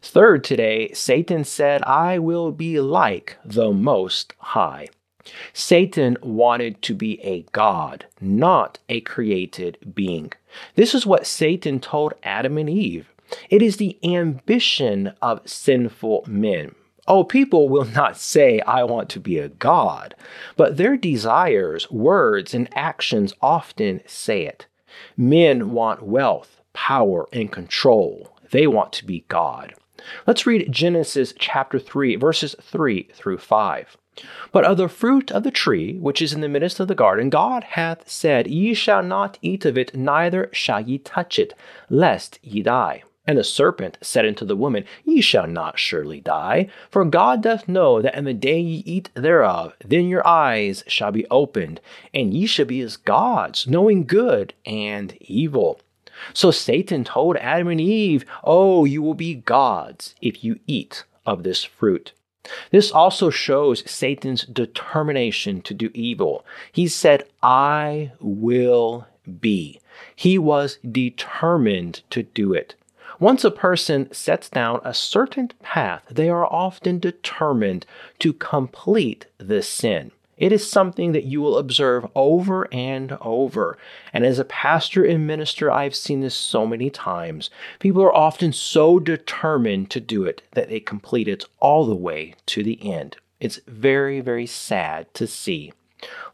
Third, 0.00 0.44
today, 0.44 0.92
Satan 0.92 1.44
said, 1.44 1.82
I 1.82 2.18
will 2.18 2.52
be 2.52 2.78
like 2.80 3.36
the 3.44 3.72
Most 3.72 4.34
High. 4.38 4.88
Satan 5.52 6.18
wanted 6.22 6.82
to 6.82 6.94
be 6.94 7.20
a 7.22 7.42
God, 7.52 8.06
not 8.20 8.78
a 8.88 9.00
created 9.00 9.78
being. 9.94 10.32
This 10.74 10.94
is 10.94 11.06
what 11.06 11.26
Satan 11.26 11.80
told 11.80 12.14
Adam 12.22 12.58
and 12.58 12.68
Eve. 12.68 13.08
It 13.48 13.62
is 13.62 13.78
the 13.78 13.98
ambition 14.04 15.14
of 15.22 15.40
sinful 15.48 16.24
men. 16.26 16.74
Oh, 17.06 17.22
people 17.22 17.68
will 17.68 17.84
not 17.84 18.16
say, 18.16 18.60
I 18.60 18.84
want 18.84 19.10
to 19.10 19.20
be 19.20 19.38
a 19.38 19.48
God, 19.48 20.14
but 20.56 20.76
their 20.76 20.96
desires, 20.96 21.90
words, 21.90 22.54
and 22.54 22.68
actions 22.74 23.34
often 23.42 24.00
say 24.06 24.46
it. 24.46 24.66
Men 25.16 25.72
want 25.72 26.02
wealth, 26.02 26.62
power, 26.72 27.26
and 27.32 27.52
control. 27.52 28.36
They 28.50 28.66
want 28.66 28.92
to 28.94 29.04
be 29.04 29.24
God. 29.28 29.74
Let's 30.26 30.46
read 30.46 30.72
Genesis 30.72 31.34
chapter 31.38 31.78
3, 31.78 32.16
verses 32.16 32.56
3 32.60 33.10
through 33.12 33.38
5. 33.38 33.96
But 34.52 34.64
of 34.64 34.76
the 34.76 34.88
fruit 34.88 35.32
of 35.32 35.42
the 35.42 35.50
tree 35.50 35.98
which 35.98 36.22
is 36.22 36.32
in 36.32 36.40
the 36.40 36.48
midst 36.48 36.78
of 36.78 36.88
the 36.88 36.94
garden, 36.94 37.30
God 37.30 37.64
hath 37.64 38.08
said, 38.08 38.46
Ye 38.46 38.72
shall 38.72 39.02
not 39.02 39.38
eat 39.42 39.64
of 39.64 39.76
it, 39.76 39.94
neither 39.94 40.48
shall 40.52 40.80
ye 40.80 40.98
touch 40.98 41.38
it, 41.38 41.52
lest 41.90 42.38
ye 42.42 42.62
die. 42.62 43.02
And 43.26 43.38
the 43.38 43.44
serpent 43.44 43.96
said 44.02 44.26
unto 44.26 44.44
the 44.44 44.56
woman, 44.56 44.84
Ye 45.04 45.22
shall 45.22 45.46
not 45.46 45.78
surely 45.78 46.20
die, 46.20 46.68
for 46.90 47.04
God 47.06 47.42
doth 47.42 47.66
know 47.66 48.02
that 48.02 48.14
in 48.14 48.24
the 48.24 48.34
day 48.34 48.60
ye 48.60 48.82
eat 48.84 49.08
thereof, 49.14 49.72
then 49.82 50.08
your 50.08 50.26
eyes 50.26 50.84
shall 50.86 51.10
be 51.10 51.26
opened, 51.30 51.80
and 52.12 52.34
ye 52.34 52.44
shall 52.46 52.66
be 52.66 52.80
as 52.82 52.98
gods, 52.98 53.66
knowing 53.66 54.04
good 54.04 54.52
and 54.66 55.16
evil. 55.22 55.80
So 56.34 56.50
Satan 56.50 57.02
told 57.02 57.36
Adam 57.38 57.68
and 57.68 57.80
Eve, 57.80 58.24
Oh, 58.44 58.84
you 58.84 59.02
will 59.02 59.14
be 59.14 59.34
gods 59.34 60.14
if 60.20 60.44
you 60.44 60.60
eat 60.66 61.04
of 61.24 61.42
this 61.42 61.64
fruit. 61.64 62.12
This 62.70 62.90
also 62.90 63.30
shows 63.30 63.88
Satan's 63.90 64.44
determination 64.44 65.62
to 65.62 65.72
do 65.72 65.90
evil. 65.94 66.44
He 66.70 66.88
said, 66.88 67.24
I 67.42 68.12
will 68.20 69.06
be. 69.40 69.80
He 70.14 70.38
was 70.38 70.78
determined 70.78 72.02
to 72.10 72.22
do 72.22 72.52
it. 72.52 72.74
Once 73.24 73.42
a 73.42 73.50
person 73.50 74.12
sets 74.12 74.50
down 74.50 74.82
a 74.84 74.92
certain 74.92 75.48
path, 75.62 76.02
they 76.10 76.28
are 76.28 76.44
often 76.52 76.98
determined 76.98 77.86
to 78.18 78.34
complete 78.34 79.24
the 79.38 79.62
sin. 79.62 80.10
It 80.36 80.52
is 80.52 80.70
something 80.70 81.12
that 81.12 81.24
you 81.24 81.40
will 81.40 81.56
observe 81.56 82.06
over 82.14 82.68
and 82.70 83.16
over. 83.22 83.78
And 84.12 84.26
as 84.26 84.38
a 84.38 84.44
pastor 84.44 85.06
and 85.06 85.26
minister, 85.26 85.70
I've 85.70 85.96
seen 85.96 86.20
this 86.20 86.34
so 86.34 86.66
many 86.66 86.90
times. 86.90 87.48
People 87.78 88.02
are 88.02 88.14
often 88.14 88.52
so 88.52 88.98
determined 88.98 89.88
to 89.92 90.00
do 90.00 90.24
it 90.24 90.42
that 90.52 90.68
they 90.68 90.78
complete 90.78 91.26
it 91.26 91.46
all 91.60 91.86
the 91.86 91.94
way 91.94 92.34
to 92.44 92.62
the 92.62 92.78
end. 92.86 93.16
It's 93.40 93.58
very, 93.66 94.20
very 94.20 94.44
sad 94.44 95.06
to 95.14 95.26
see. 95.26 95.72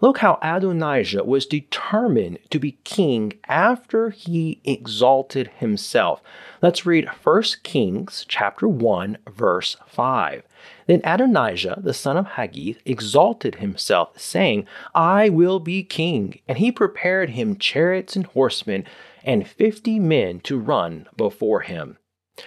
Look 0.01 0.19
how 0.19 0.39
Adonijah 0.43 1.25
was 1.25 1.47
determined 1.47 2.39
to 2.51 2.59
be 2.59 2.79
king 2.85 3.35
after 3.49 4.11
he 4.11 4.61
exalted 4.65 5.51
himself. 5.59 6.23
Let's 6.63 6.87
read 6.87 7.09
1 7.23 7.43
Kings 7.63 8.25
chapter 8.29 8.67
1 8.67 9.19
verse 9.31 9.77
5. 9.87 10.43
Then 10.87 11.01
Adonijah, 11.05 11.81
the 11.83 11.95
son 11.95 12.17
of 12.17 12.27
Haggith, 12.27 12.81
exalted 12.85 13.57
himself, 13.57 14.19
saying, 14.19 14.67
I 14.95 15.29
will 15.29 15.61
be 15.61 15.83
king. 15.83 16.41
And 16.49 16.59
he 16.59 16.73
prepared 16.73 17.31
him 17.31 17.57
chariots 17.57 18.17
and 18.17 18.27
horsemen, 18.27 18.85
and 19.25 19.47
fifty 19.47 19.99
men 19.99 20.41
to 20.41 20.59
run 20.59 21.07
before 21.17 21.61
him. 21.61 21.99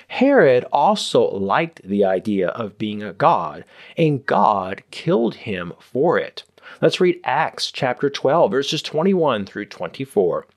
Herod 0.08 0.66
also 0.72 1.30
liked 1.30 1.82
the 1.84 2.04
idea 2.04 2.50
of 2.50 2.78
being 2.78 3.04
a 3.04 3.14
god, 3.14 3.64
and 3.98 4.26
God 4.26 4.84
killed 4.92 5.36
him 5.36 5.74
for 5.80 6.18
it. 6.18 6.44
Let's 6.82 7.00
read 7.00 7.20
Acts 7.24 7.72
chapter 7.72 8.10
12, 8.10 8.52
verses 8.52 8.82
21 8.82 9.46
through 9.46 9.66
24. 9.66 10.48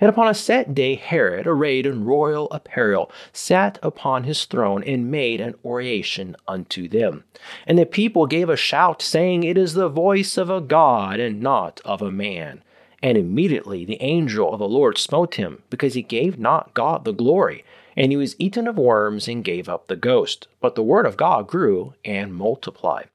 And 0.00 0.08
upon 0.08 0.28
a 0.28 0.34
set 0.34 0.74
day, 0.74 0.94
Herod, 0.94 1.46
arrayed 1.46 1.84
in 1.84 2.06
royal 2.06 2.48
apparel, 2.50 3.10
sat 3.34 3.78
upon 3.82 4.24
his 4.24 4.46
throne 4.46 4.82
and 4.82 5.10
made 5.10 5.42
an 5.42 5.56
oration 5.62 6.36
unto 6.46 6.88
them. 6.88 7.24
And 7.66 7.78
the 7.78 7.84
people 7.84 8.26
gave 8.26 8.48
a 8.48 8.56
shout, 8.56 9.02
saying, 9.02 9.42
It 9.42 9.58
is 9.58 9.74
the 9.74 9.90
voice 9.90 10.38
of 10.38 10.48
a 10.48 10.62
God 10.62 11.20
and 11.20 11.42
not 11.42 11.82
of 11.84 12.00
a 12.00 12.10
man. 12.10 12.62
And 13.02 13.18
immediately 13.18 13.84
the 13.84 14.02
angel 14.02 14.52
of 14.54 14.58
the 14.58 14.68
Lord 14.68 14.96
smote 14.96 15.34
him, 15.34 15.62
because 15.68 15.92
he 15.92 16.02
gave 16.02 16.38
not 16.38 16.72
God 16.72 17.04
the 17.04 17.12
glory. 17.12 17.62
And 17.94 18.10
he 18.10 18.16
was 18.16 18.36
eaten 18.38 18.66
of 18.66 18.78
worms 18.78 19.28
and 19.28 19.44
gave 19.44 19.68
up 19.68 19.86
the 19.86 19.96
ghost. 19.96 20.48
But 20.60 20.76
the 20.76 20.82
word 20.82 21.04
of 21.04 21.18
God 21.18 21.46
grew 21.46 21.92
and 22.04 22.34
multiplied. 22.34 23.10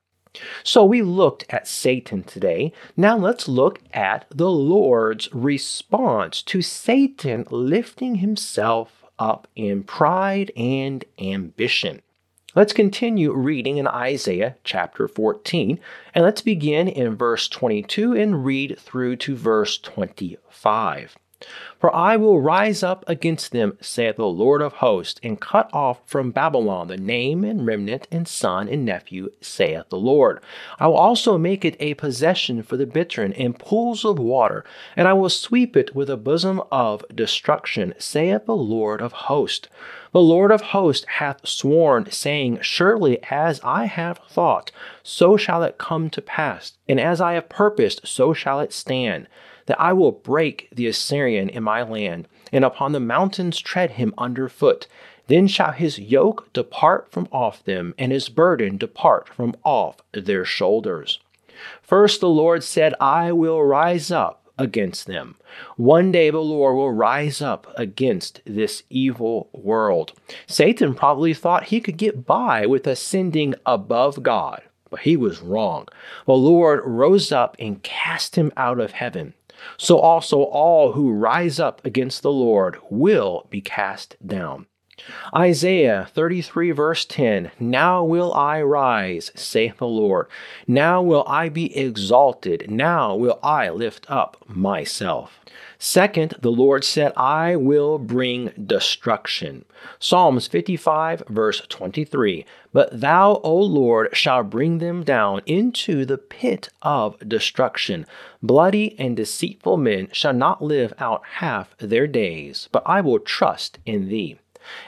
So 0.64 0.84
we 0.84 1.02
looked 1.02 1.46
at 1.50 1.68
Satan 1.68 2.24
today. 2.24 2.74
Now 2.98 3.18
let's 3.18 3.48
look 3.48 3.80
at 3.94 4.26
the 4.30 4.50
Lord's 4.50 5.34
response 5.34 6.42
to 6.44 6.62
Satan 6.62 7.46
lifting 7.50 8.16
himself 8.16 9.04
up 9.20 9.48
in 9.56 9.84
pride 9.84 10.52
and 10.58 11.06
ambition. 11.20 12.02
Let's 12.56 12.74
continue 12.74 13.34
reading 13.34 13.78
in 13.78 13.88
Isaiah 13.88 14.56
chapter 14.64 15.08
14, 15.08 15.80
and 16.14 16.24
let's 16.24 16.42
begin 16.42 16.88
in 16.88 17.16
verse 17.16 17.48
22 17.48 18.14
and 18.14 18.46
read 18.46 18.78
through 18.80 19.16
to 19.18 19.36
verse 19.36 19.80
25. 19.80 21.16
For 21.80 21.94
I 21.94 22.16
will 22.16 22.40
rise 22.40 22.82
up 22.82 23.04
against 23.08 23.52
them, 23.52 23.78
saith 23.82 24.16
the 24.16 24.26
Lord 24.26 24.62
of 24.62 24.74
hosts, 24.74 25.20
and 25.22 25.42
cut 25.42 25.70
off 25.74 26.00
from 26.06 26.32
Babylon 26.32 26.88
the 26.88 26.96
name 26.96 27.44
and 27.44 27.66
remnant 27.66 28.08
and 28.10 28.28
son 28.28 28.70
and 28.70 28.86
nephew, 28.86 29.32
saith 29.42 29.90
the 29.90 29.98
Lord. 29.98 30.40
I 30.80 30.88
will 30.88 30.96
also 30.96 31.38
make 31.38 31.66
it 31.66 31.76
a 31.80 31.96
possession 31.96 32.64
for 32.64 32.78
the 32.78 32.86
bittern 32.86 33.34
and 33.34 33.60
pools 33.60 34.06
of 34.06 34.18
water, 34.18 34.64
and 34.96 35.08
I 35.08 35.14
will 35.14 35.30
sweep 35.30 35.76
it 35.76 35.94
with 35.94 36.10
a 36.10 36.16
bosom 36.16 36.62
of 36.72 37.04
destruction, 37.14 37.94
saith 37.98 38.46
the 38.46 38.56
Lord 38.56 39.02
of 39.02 39.12
hosts. 39.12 39.68
The 40.14 40.22
Lord 40.22 40.52
of 40.52 40.62
hosts 40.62 41.06
hath 41.18 41.46
sworn, 41.46 42.10
saying, 42.12 42.60
Surely 42.62 43.22
as 43.30 43.60
I 43.62 43.86
have 43.86 44.20
thought, 44.30 44.72
so 45.04 45.36
shall 45.36 45.64
it 45.64 45.78
come 45.78 46.10
to 46.12 46.22
pass, 46.22 46.78
and 46.88 47.00
as 47.00 47.20
I 47.20 47.34
have 47.34 47.50
purposed, 47.50 48.08
so 48.08 48.34
shall 48.34 48.60
it 48.60 48.72
stand 48.72 49.28
that 49.66 49.80
I 49.80 49.94
will 49.94 50.12
break 50.12 50.68
the 50.72 50.88
Assyrian 50.88 51.50
in 51.50 51.64
my 51.64 51.84
land, 51.84 52.28
and 52.52 52.66
upon 52.66 52.92
the 52.92 53.00
mountains 53.00 53.60
tread 53.60 53.92
him 53.92 54.14
under 54.18 54.50
foot. 54.50 54.88
Then 55.28 55.48
shall 55.48 55.72
his 55.72 56.00
yoke 56.00 56.52
depart 56.54 57.12
from 57.12 57.28
off 57.32 57.64
them, 57.64 57.94
and 57.98 58.12
his 58.12 58.30
burden 58.30 58.78
depart 58.78 59.30
from 59.30 59.56
off 59.64 59.98
their 60.12 60.46
shoulders. 60.46 61.20
First 61.82 62.20
the 62.20 62.30
Lord 62.30 62.64
said, 62.64 62.94
I 63.00 63.32
will 63.32 63.64
rise 63.64 64.12
up 64.12 64.44
against 64.58 65.08
them. 65.08 65.36
One 65.78 66.12
day 66.12 66.30
the 66.30 66.40
Lord 66.40 66.76
will 66.76 66.92
rise 66.92 67.42
up 67.42 67.68
against 67.76 68.42
this 68.46 68.84
evil 68.90 69.50
world. 69.54 70.14
Satan 70.48 70.94
probably 70.94 71.34
thought 71.34 71.66
he 71.66 71.80
could 71.80 71.98
get 71.98 72.26
by 72.26 72.66
with 72.66 72.86
ascending 72.86 73.56
above 73.66 74.24
God, 74.24 74.62
but 74.90 75.02
he 75.02 75.16
was 75.16 75.42
wrong. 75.42 75.88
The 76.26 76.34
Lord 76.34 76.82
rose 76.84 77.32
up 77.32 77.56
and 77.60 77.82
cast 77.82 78.36
him 78.36 78.52
out 78.58 78.80
of 78.80 78.92
heaven 78.92 79.34
so 79.78 80.00
also 80.00 80.44
all 80.44 80.94
who 80.94 81.12
rise 81.12 81.60
up 81.60 81.84
against 81.86 82.22
the 82.22 82.32
Lord 82.32 82.78
will 82.90 83.48
be 83.50 83.62
cast 83.62 84.16
down. 84.26 84.68
Isaiah 85.36 86.08
33, 86.14 86.72
verse 86.72 87.06
10 87.06 87.52
Now 87.60 88.04
will 88.04 88.34
I 88.34 88.62
rise, 88.62 89.32
saith 89.36 89.78
the 89.78 89.88
Lord. 89.88 90.28
Now 90.68 91.02
will 91.02 91.26
I 91.28 91.50
be 91.50 91.76
exalted. 91.76 92.70
Now 92.70 93.16
will 93.16 93.40
I 93.42 93.70
lift 93.70 94.06
up 94.10 94.38
myself. 94.48 95.40
Second, 95.86 96.36
the 96.40 96.50
Lord 96.50 96.86
said, 96.86 97.12
I 97.18 97.58
will 97.58 98.00
bring 98.00 98.52
destruction. 98.52 99.66
Psalms 100.00 100.48
55, 100.48 101.24
verse 101.28 101.60
23. 101.68 102.46
But 102.72 103.02
thou, 103.02 103.42
O 103.44 103.58
Lord, 103.58 104.16
shalt 104.16 104.50
bring 104.50 104.78
them 104.78 105.04
down 105.04 105.42
into 105.46 106.06
the 106.06 106.18
pit 106.18 106.70
of 106.84 107.20
destruction. 107.28 108.06
Bloody 108.42 108.98
and 108.98 109.18
deceitful 109.18 109.76
men 109.76 110.08
shall 110.14 110.32
not 110.32 110.64
live 110.64 110.94
out 111.00 111.22
half 111.26 111.76
their 111.80 112.08
days, 112.08 112.70
but 112.72 112.84
I 112.86 113.02
will 113.02 113.20
trust 113.20 113.78
in 113.86 114.08
thee. 114.08 114.40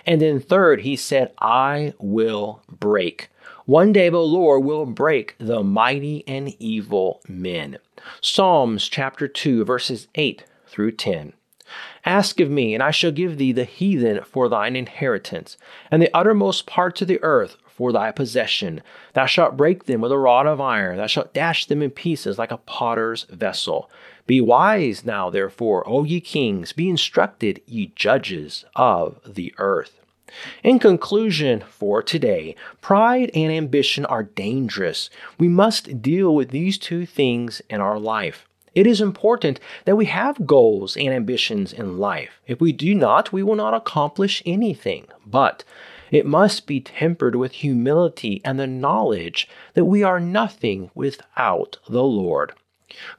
And 0.05 0.21
then 0.21 0.39
third, 0.39 0.83
he 0.83 0.95
said, 0.95 1.33
I 1.39 1.93
will 1.99 2.61
break. 2.69 3.27
One 3.65 3.91
day 3.91 4.07
the 4.07 4.19
Lord 4.19 4.63
will 4.63 4.85
break 4.85 5.35
the 5.39 5.61
mighty 5.61 6.23
and 6.25 6.55
evil 6.57 7.19
men. 7.27 7.79
Psalms 8.21 8.87
chapter 8.87 9.27
2, 9.27 9.65
verses 9.65 10.07
8 10.15 10.45
through 10.75 10.91
10. 10.91 11.31
Ask 12.03 12.41
of 12.41 12.49
me, 12.49 12.73
and 12.73 12.83
I 12.83 12.91
shall 12.91 13.11
give 13.11 13.37
thee 13.37 13.53
the 13.53 13.63
heathen 13.63 14.21
for 14.25 14.49
thine 14.49 14.75
inheritance, 14.75 15.57
and 15.89 16.01
the 16.01 16.13
uttermost 16.13 16.65
parts 16.65 17.01
of 17.01 17.07
the 17.07 17.23
earth 17.23 17.55
for 17.65 17.93
thy 17.93 18.11
possession. 18.11 18.81
Thou 19.13 19.25
shalt 19.25 19.55
break 19.55 19.85
them 19.85 20.01
with 20.01 20.11
a 20.11 20.17
rod 20.17 20.47
of 20.47 20.59
iron, 20.59 20.97
thou 20.97 21.07
shalt 21.07 21.33
dash 21.33 21.65
them 21.65 21.81
in 21.81 21.91
pieces 21.91 22.37
like 22.37 22.51
a 22.51 22.57
potter's 22.57 23.23
vessel. 23.29 23.89
Be 24.27 24.41
wise 24.41 25.05
now, 25.05 25.29
therefore, 25.29 25.87
O 25.87 26.03
ye 26.03 26.19
kings, 26.19 26.73
be 26.73 26.89
instructed, 26.89 27.61
ye 27.65 27.93
judges 27.95 28.65
of 28.75 29.21
the 29.25 29.55
earth. 29.57 30.01
In 30.61 30.77
conclusion, 30.77 31.63
for 31.69 32.03
today, 32.03 32.57
pride 32.81 33.31
and 33.33 33.49
ambition 33.49 34.05
are 34.05 34.23
dangerous. 34.23 35.09
We 35.39 35.47
must 35.47 36.01
deal 36.01 36.35
with 36.35 36.49
these 36.49 36.77
two 36.77 37.05
things 37.05 37.61
in 37.69 37.79
our 37.79 37.97
life. 37.97 38.45
It 38.75 38.85
is 38.85 38.99
important 38.99 39.61
that 39.85 39.95
we 39.95 40.05
have 40.05 40.45
goals 40.45 40.97
and 40.97 41.09
ambitions 41.09 41.71
in 41.71 41.97
life. 41.97 42.41
If 42.45 42.59
we 42.59 42.73
do 42.73 42.93
not, 42.93 43.31
we 43.31 43.41
will 43.41 43.55
not 43.55 43.73
accomplish 43.73 44.43
anything. 44.45 45.07
But 45.25 45.63
it 46.11 46.25
must 46.25 46.67
be 46.67 46.81
tempered 46.81 47.35
with 47.35 47.53
humility 47.53 48.41
and 48.43 48.59
the 48.59 48.67
knowledge 48.67 49.47
that 49.73 49.85
we 49.85 50.03
are 50.03 50.19
nothing 50.19 50.91
without 50.93 51.77
the 51.87 52.03
Lord. 52.03 52.51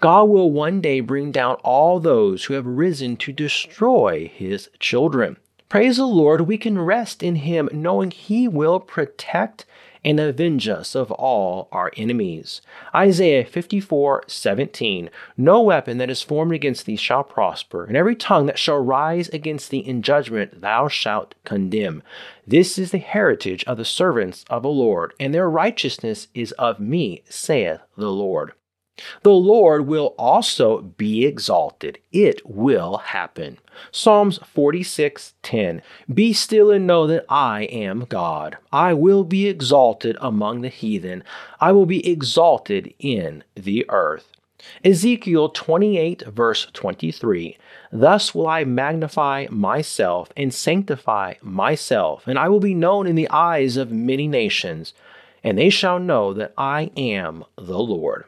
God 0.01 0.25
will 0.25 0.51
one 0.51 0.81
day 0.81 1.01
bring 1.01 1.33
down 1.33 1.57
all 1.57 2.01
those 2.01 2.45
who 2.45 2.55
have 2.55 2.66
risen 2.66 3.16
to 3.19 3.33
destroy 3.33 4.31
his 4.33 4.69
children. 4.79 5.37
Praise 5.69 5.97
the 5.97 6.07
Lord, 6.07 6.42
we 6.42 6.59
can 6.59 6.79
rest 6.79 7.23
in 7.23 7.37
him 7.37 7.69
knowing 7.73 8.12
he 8.12 8.47
will 8.47 8.79
protect 8.79 9.66
and 10.07 10.21
avenge 10.21 10.69
us 10.69 10.95
of 10.95 11.11
all 11.11 11.69
our 11.73 11.90
enemies. 11.97 12.62
Isaiah 12.95 13.45
54 13.45 14.23
17. 14.29 15.11
No 15.37 15.61
weapon 15.61 15.99
that 15.99 16.09
is 16.09 16.23
formed 16.23 16.53
against 16.53 16.87
thee 16.87 16.95
shall 16.95 17.25
prosper, 17.25 17.85
and 17.85 17.97
every 17.97 18.14
tongue 18.14 18.47
that 18.47 18.59
shall 18.59 18.79
rise 18.79 19.29
against 19.31 19.71
thee 19.71 19.81
in 19.81 20.03
judgment 20.03 20.61
thou 20.61 20.87
shalt 20.87 21.35
condemn. 21.45 22.05
This 22.47 22.79
is 22.79 22.92
the 22.92 22.99
heritage 22.99 23.64
of 23.64 23.79
the 23.79 23.85
servants 23.85 24.45
of 24.49 24.62
the 24.62 24.69
Lord, 24.69 25.12
and 25.19 25.35
their 25.35 25.51
righteousness 25.51 26.29
is 26.35 26.53
of 26.53 26.79
me, 26.79 27.25
saith 27.29 27.81
the 27.97 28.12
Lord. 28.12 28.53
The 29.23 29.31
Lord 29.31 29.87
will 29.87 30.15
also 30.19 30.81
be 30.81 31.27
exalted. 31.27 31.99
It 32.13 32.41
will 32.47 32.97
happen. 32.97 33.59
Psalms 33.93 34.39
46:10 34.39 35.83
Be 36.13 36.33
still 36.33 36.71
and 36.71 36.87
know 36.87 37.07
that 37.07 37.27
I 37.29 37.65
am 37.65 38.07
God. 38.09 38.57
I 38.73 38.95
will 38.95 39.23
be 39.23 39.49
exalted 39.49 40.17
among 40.21 40.63
the 40.63 40.71
heathen. 40.71 41.25
I 41.61 41.73
will 41.73 41.85
be 41.85 42.11
exalted 42.11 42.95
in 42.99 43.45
the 43.55 43.85
earth. 43.91 44.33
Ezekiel 44.83 45.51
28 45.51 46.23
verse 46.29 46.67
23 46.73 47.59
Thus 47.93 48.35
will 48.35 48.47
I 48.47 48.65
magnify 48.65 49.47
myself 49.51 50.33
and 50.37 50.55
sanctify 50.55 51.35
myself, 51.43 52.27
and 52.27 52.39
I 52.39 52.49
will 52.49 52.61
be 52.61 52.75
known 52.75 53.07
in 53.07 53.15
the 53.15 53.29
eyes 53.29 53.77
of 53.77 53.93
many 53.93 54.27
nations, 54.27 54.95
and 55.45 55.59
they 55.59 55.69
shall 55.69 55.99
know 55.99 56.33
that 56.33 56.55
I 56.57 56.91
am 56.97 57.45
the 57.57 57.79
Lord. 57.79 58.25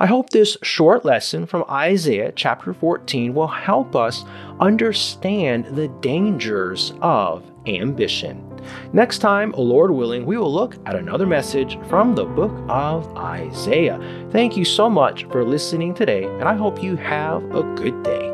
I 0.00 0.06
hope 0.06 0.30
this 0.30 0.56
short 0.62 1.04
lesson 1.04 1.44
from 1.44 1.66
Isaiah 1.68 2.32
chapter 2.34 2.72
14 2.72 3.34
will 3.34 3.46
help 3.46 3.94
us 3.94 4.24
understand 4.58 5.66
the 5.76 5.88
dangers 6.00 6.94
of 7.02 7.44
ambition. 7.66 8.46
Next 8.94 9.18
time, 9.18 9.52
Lord 9.58 9.90
willing, 9.90 10.24
we 10.24 10.38
will 10.38 10.50
look 10.50 10.76
at 10.86 10.96
another 10.96 11.26
message 11.26 11.78
from 11.90 12.14
the 12.14 12.24
book 12.24 12.52
of 12.70 13.14
Isaiah. 13.14 14.00
Thank 14.30 14.56
you 14.56 14.64
so 14.64 14.88
much 14.88 15.24
for 15.24 15.44
listening 15.44 15.92
today, 15.92 16.24
and 16.24 16.44
I 16.44 16.54
hope 16.54 16.82
you 16.82 16.96
have 16.96 17.44
a 17.54 17.62
good 17.74 18.02
day. 18.02 18.29